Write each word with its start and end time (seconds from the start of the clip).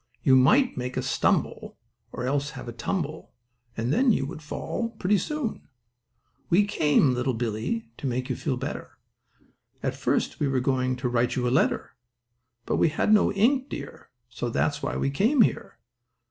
You 0.23 0.35
might 0.35 0.75
make 0.77 0.97
a 0.97 1.03
stumble 1.03 1.77
or 2.11 2.25
else 2.25 2.49
have 2.57 2.67
a 2.67 2.71
tumble, 2.73 3.33
And 3.77 3.93
then 3.93 4.11
you 4.11 4.25
would 4.25 4.41
fall 4.41 4.95
pretty 4.97 5.19
soon. 5.19 5.67
We 6.49 6.65
came, 6.65 7.13
little 7.13 7.35
Billie, 7.35 7.91
to 7.97 8.07
make 8.07 8.27
you 8.27 8.35
feel 8.35 8.57
better. 8.57 8.97
At 9.83 9.93
first 9.93 10.39
we 10.39 10.47
were 10.47 10.59
going 10.59 10.95
to 10.95 11.07
write 11.07 11.35
you 11.35 11.47
a 11.47 11.51
letter; 11.53 11.91
But 12.65 12.77
we 12.77 12.89
had 12.89 13.13
no 13.13 13.31
ink, 13.31 13.69
dear, 13.69 14.09
so 14.27 14.49
that's 14.49 14.81
why 14.81 14.97
we 14.97 15.11
came 15.11 15.43
here. 15.43 15.77